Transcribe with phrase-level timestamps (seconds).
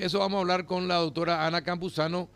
[0.00, 2.28] Eso vamos a hablar con la doctora Ana Campuzano,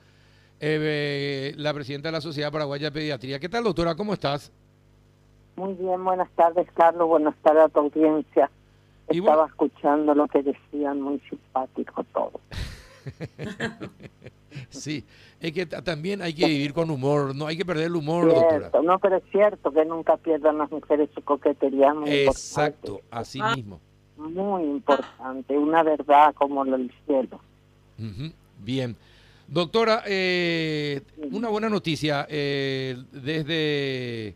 [0.60, 3.40] eh, la presidenta de la Sociedad Paraguaya de Pediatría.
[3.40, 3.94] ¿Qué tal, doctora?
[3.94, 4.52] ¿Cómo estás?
[5.56, 7.08] Muy bien, buenas tardes, Carlos.
[7.08, 8.50] Buenas tardes a tu audiencia.
[9.08, 12.32] Estaba escuchando lo que decían, muy simpático todo.
[14.69, 15.04] sí,
[15.40, 18.70] es que también hay que vivir con humor, no hay que perder el humor, doctora.
[18.83, 21.95] No, pero es cierto que nunca pierdan las mujeres su coquetería.
[22.05, 23.80] Exacto, así mismo.
[24.19, 27.41] Muy importante, una verdad como el cielo.
[28.62, 28.97] Bien.
[29.47, 32.27] Doctora, eh, una buena noticia.
[32.28, 34.34] Eh, desde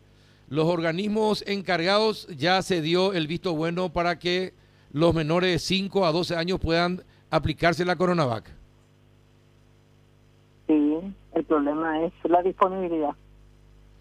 [0.49, 4.53] los organismos encargados ya se dio el visto bueno para que
[4.91, 8.49] los menores de 5 a 12 años puedan aplicarse la Coronavac.
[10.67, 10.99] Sí,
[11.33, 13.11] el problema es la disponibilidad.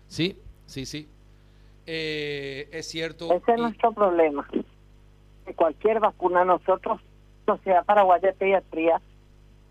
[0.09, 1.09] Sí, sí, sí.
[1.87, 3.32] Eh, es cierto.
[3.32, 4.46] Ese es nuestro problema.
[5.46, 7.01] Que cualquier vacuna, nosotros,
[7.46, 9.01] Sociedad Paraguaya de Pediatría,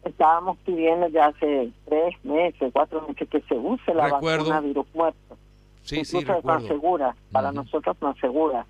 [0.07, 5.37] estábamos pidiendo ya hace tres meses, cuatro meses que se use la vacuna virus muerto.
[5.83, 8.65] Sí, sí, es más segura, para nosotros más segura.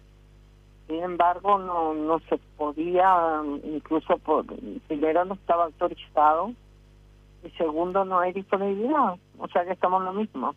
[0.87, 4.45] Sin embargo, no no se podía, incluso por
[4.87, 6.53] primero no estaba autorizado
[7.43, 9.15] y segundo no hay disponibilidad.
[9.39, 10.55] O sea que estamos en lo mismo.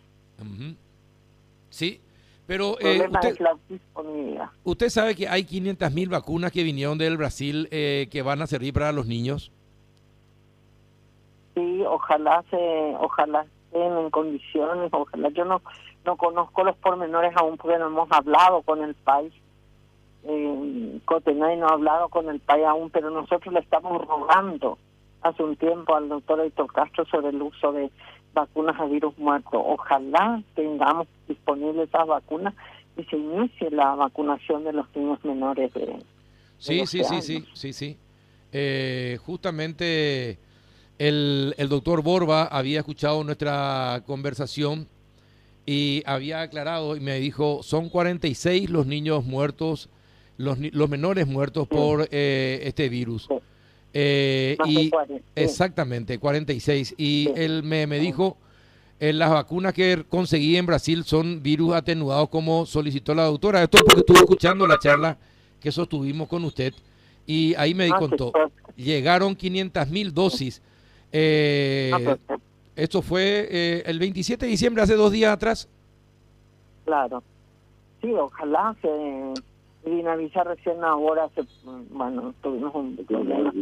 [1.71, 2.01] Sí,
[2.51, 3.09] pero eh,
[4.65, 8.49] usted, sabe que hay 500 mil vacunas que vinieron del Brasil eh, que van a
[8.49, 9.53] servir para los niños.
[11.55, 15.29] Sí, ojalá se, ojalá estén en condiciones, ojalá.
[15.31, 15.63] Yo no
[16.05, 19.35] no conozco los pormenores aún porque no hemos hablado con el país
[20.25, 24.79] eh, Cotenay no ha hablado con el país aún, pero nosotros le estamos rogando
[25.23, 27.91] hace un tiempo al doctor Héctor Castro sobre el uso de
[28.33, 29.59] vacunas a virus muerto.
[29.59, 32.55] Ojalá tengamos disponibles esas vacunas
[32.97, 36.03] y se inicie la vacunación de los niños menores de...
[36.59, 37.99] Sí, sí, sí, sí, sí, sí,
[38.53, 40.39] eh, justamente
[41.01, 44.87] el, el doctor Borba había escuchado nuestra conversación
[45.65, 49.89] y había aclarado y me dijo, son 46 los niños muertos
[50.37, 53.29] los, los menores muertos por eh, este virus.
[53.93, 54.91] Eh, y
[55.35, 56.95] exactamente, 46.
[56.97, 58.37] Y él me, me dijo,
[58.99, 63.63] eh, las vacunas que conseguí en Brasil son virus atenuados como solicitó la doctora.
[63.63, 65.19] Esto porque estuve escuchando la charla
[65.61, 66.75] que sostuvimos con usted
[67.27, 68.33] y ahí me ah, contó,
[68.77, 70.63] llegaron 500 mil dosis.
[71.13, 72.17] Ah,
[72.77, 75.69] esto fue el 27 de diciembre, hace dos días atrás.
[76.85, 77.23] Claro.
[78.01, 78.89] Sí, ojalá se
[79.85, 81.43] Dinavisa recién ahora, se,
[81.91, 83.53] bueno, tuvimos un problema.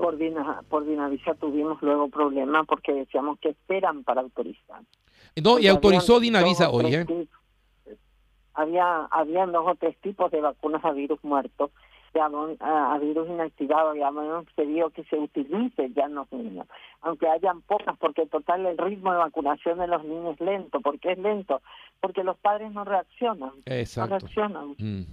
[0.00, 4.82] Por, Dina, por Dinavisa tuvimos luego problemas porque decíamos que esperan para autorizar.
[5.42, 7.06] No, y autorizó Dinavisa hoy, ¿eh?
[8.54, 11.70] Había, habían dos o tres tipos de vacunas a virus muertos,
[12.14, 16.66] a, a virus inactivado, ya hemos pedido que se utilice ya en los niños,
[17.02, 20.80] aunque hayan pocas, porque total el ritmo de vacunación de los niños es lento.
[20.80, 21.60] ¿Por qué es lento?
[22.00, 23.52] Porque los padres no reaccionan.
[23.66, 24.14] Exacto.
[24.14, 24.74] No reaccionan.
[24.78, 25.04] Mm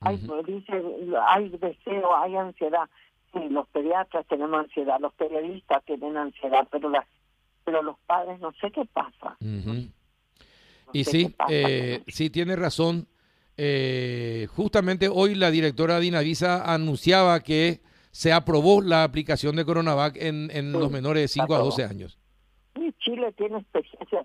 [0.00, 0.82] hay, dice,
[1.26, 2.88] hay deseo, hay ansiedad.
[3.32, 7.04] Sí, los pediatras tenemos ansiedad, los periodistas tienen ansiedad, pero las
[7.64, 9.36] pero los padres no sé qué pasa.
[10.92, 13.08] y sí, eh, sí, tiene razón.
[13.56, 17.80] Eh, justamente hoy la directora de Inavisa anunciaba que
[18.10, 22.18] se aprobó la aplicación de Coronavac en, en los menores de 5 a 12 años.
[22.74, 24.24] Y Chile tiene experiencia,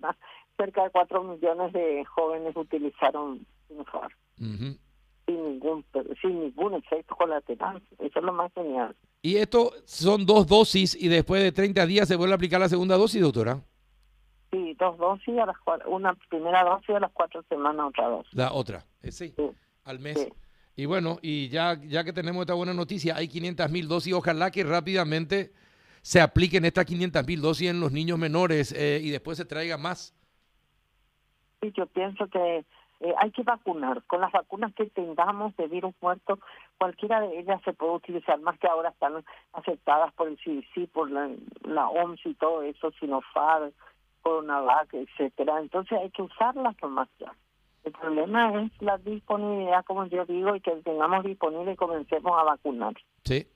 [0.57, 4.11] cerca de 4 millones de jóvenes utilizaron Sinopharm
[5.25, 5.85] sin ningún
[6.21, 7.81] sin ningún efecto colateral.
[7.99, 8.95] Eso es lo más genial.
[9.21, 12.69] ¿Y esto son dos dosis y después de 30 días se vuelve a aplicar la
[12.69, 13.61] segunda dosis, doctora?
[14.81, 18.33] Dos dosis, a las una primera dosis a las cuatro semanas, otra dosis.
[18.33, 19.31] La otra, eh, sí,
[19.83, 20.27] al mes.
[20.75, 24.49] Y bueno, y ya, ya que tenemos esta buena noticia, hay 500 mil dosis, ojalá
[24.49, 25.51] que rápidamente
[26.01, 29.77] se apliquen estas 500 mil dosis en los niños menores eh, y después se traiga
[29.77, 30.15] más.
[31.61, 32.65] Sí, yo pienso que
[33.01, 34.01] eh, hay que vacunar.
[34.07, 36.39] Con las vacunas que tengamos de virus muerto,
[36.79, 41.11] cualquiera de ellas se puede utilizar, más que ahora están aceptadas por el CDC, por
[41.11, 41.29] la,
[41.65, 43.71] la OMS y todo eso, Sinopharm,
[44.21, 45.59] Coronavac, etcétera.
[45.59, 47.33] Entonces hay que usarlas más ya.
[47.83, 52.43] El problema es la disponibilidad, como yo digo, y que tengamos disponible y comencemos a
[52.43, 52.93] vacunar.
[53.23, 53.47] Sí,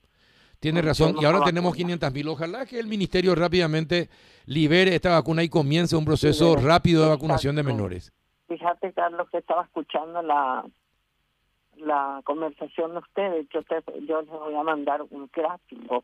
[0.59, 1.15] tiene razón.
[1.19, 2.27] Y ahora tenemos 500 mil.
[2.29, 4.09] Ojalá que el ministerio rápidamente
[4.47, 8.11] libere esta vacuna y comience un proceso rápido de vacunación de menores.
[8.47, 10.65] Fíjate, Carlos, que estaba escuchando la
[11.77, 13.47] la conversación de ustedes.
[13.49, 16.03] Yo, te, yo les voy a mandar un gráfico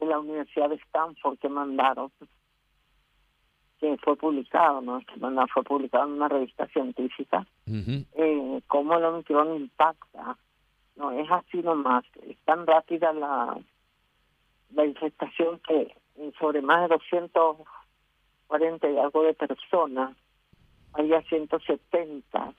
[0.00, 2.12] de la Universidad de Stanford que mandaron,
[3.80, 5.00] que fue publicado, ¿no?
[5.52, 10.36] Fue publicado en una revista científica, eh, cómo el Omicron impacta.
[10.96, 13.56] No es así nomás, es tan rápida la
[14.74, 15.94] la infestación que
[16.38, 20.16] sobre más de 240 y algo de personas,
[20.92, 22.52] había 170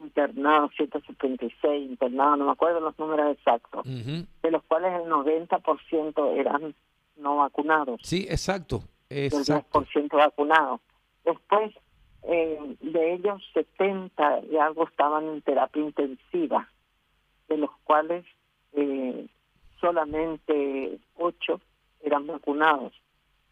[0.00, 6.74] internados, 176 internados, no me acuerdo los números exactos, de los cuales el 90% eran
[7.16, 8.00] no vacunados.
[8.04, 8.82] Sí, exacto.
[9.10, 9.80] Exacto.
[9.80, 10.80] El 10% vacunados.
[11.24, 11.74] Después,
[12.24, 16.68] eh, de ellos, 70 y algo estaban en terapia intensiva,
[17.48, 18.24] de los cuales
[18.72, 19.26] eh,
[19.80, 21.60] solamente 8
[22.02, 22.92] eran vacunados.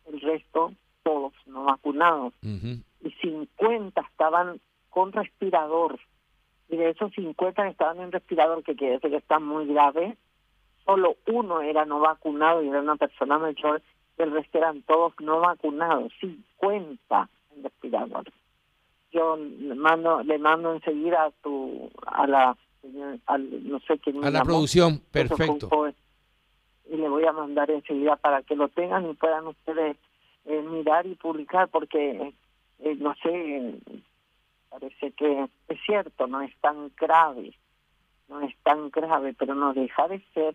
[0.07, 0.73] El resto,
[1.03, 2.33] todos no vacunados.
[2.43, 4.61] Y 50 estaban
[4.91, 5.99] con respirador
[6.69, 10.17] y de esos 50 que estaban en respirador, que quiere decir que están muy graves,
[10.85, 13.83] solo uno era no vacunado y era una persona mayor,
[14.19, 18.25] el resto eran todos no vacunados, 50 en respirador.
[19.13, 24.43] Yo le mando, le mando enseguida a tu, a la, no sé quién A la
[24.43, 25.71] producción, perfecto.
[26.89, 29.97] Y le voy a mandar enseguida para que lo tengan y puedan ustedes
[30.45, 32.33] eh, mirar y publicar, porque
[32.79, 33.75] eh, no sé,
[34.71, 37.53] parece que es cierto, no es tan grave,
[38.29, 40.55] no es tan grave, pero no deja de ser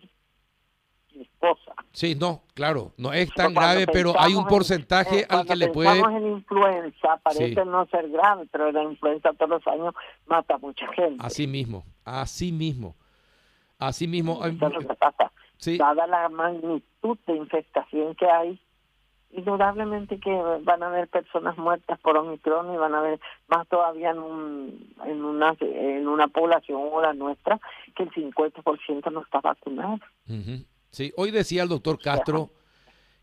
[1.14, 1.74] mi esposa.
[1.92, 5.68] Sí, no, claro, no es tan grave, pero hay un porcentaje eh, al que le
[5.68, 5.98] puede...
[5.98, 9.94] en influenza, parece no ser grave, pero la influenza todos los años
[10.26, 11.24] mata a mucha gente.
[11.24, 12.96] Así mismo, así mismo,
[13.78, 14.44] así mismo.
[14.44, 15.32] Eso es lo que pasa.
[15.78, 18.60] Dada la magnitud de infestación que hay,
[19.30, 24.10] indudablemente que van a haber personas muertas por Omicron y van a haber más todavía
[24.10, 27.60] en, un, en, una, en una población como la nuestra
[27.94, 29.98] que el 50% no está vacunado.
[30.92, 32.50] Sí, hoy decía el doctor Castro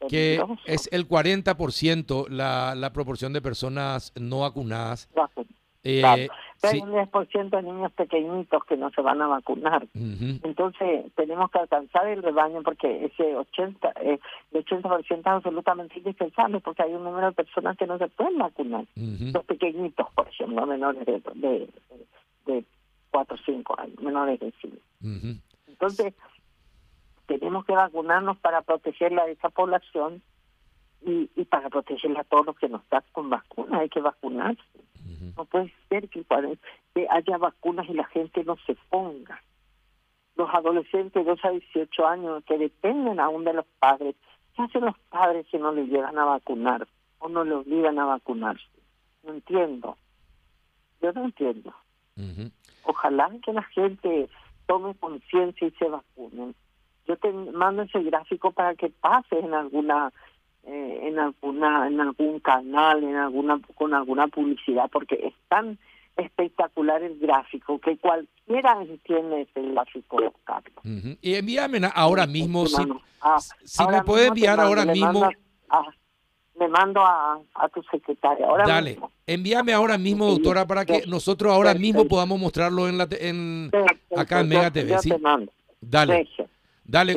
[0.08, 5.10] que es el 40% la, la proporción de personas no vacunadas.
[5.84, 9.88] Eh, Hay un 10% de niños pequeñitos que no se van a vacunar.
[9.94, 14.20] Entonces, tenemos que alcanzar el rebaño porque ese 80, eh,
[14.52, 18.38] el 80% es absolutamente indispensable porque hay un número de personas que no se pueden
[18.38, 18.86] vacunar.
[18.96, 21.70] Los pequeñitos, por ejemplo, menores de, de,
[22.46, 22.66] de
[23.12, 24.76] 4 o 5 años, menores de 5.
[25.68, 26.14] Entonces,
[27.38, 30.24] tenemos que vacunarnos para protegerla a esa población
[31.06, 33.82] y, y para protegerla a todos los que no están con vacunas.
[33.82, 34.64] Hay que vacunarse.
[35.38, 36.26] No puede ser que,
[37.10, 39.42] haya vacunas y la gente no se ponga.
[40.36, 44.16] Los adolescentes de 2 a 18 años que dependen aún de los padres,
[44.56, 46.88] ¿qué hacen los padres si no les llegan a vacunar
[47.20, 48.66] o no les obligan a vacunarse?
[49.24, 49.98] No entiendo.
[51.02, 51.74] Yo no entiendo.
[52.84, 54.30] Ojalá que la gente
[54.68, 56.56] tome conciencia y se vacunen.
[57.10, 60.14] Yo te mando ese gráfico para que pases en alguna
[60.64, 65.80] eh, en alguna en algún canal en alguna con alguna publicidad porque es tan
[66.18, 71.18] espectacular el gráfico que cualquiera entiende ese gráfico Carlos.
[71.22, 72.84] y envíame ahora mismo si,
[73.22, 75.28] ah, si me puede enviar ahora mismo.
[76.60, 81.52] me mando a, a tu secretaria ahora dale envíame ahora mismo doctora para que nosotros
[81.52, 83.72] ahora mismo podamos mostrarlo en la en
[84.16, 85.12] acá en Mega TV ¿sí?
[85.82, 86.28] dale
[86.90, 87.16] dale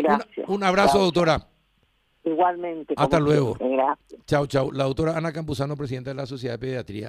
[0.48, 1.48] un abrazo doctora
[2.24, 2.94] Igualmente.
[2.96, 3.56] Hasta luego.
[3.58, 4.20] Gracias.
[4.26, 4.70] Chao, chao.
[4.70, 7.00] La doctora Ana Campuzano, presidenta de la Sociedad de Pediatría.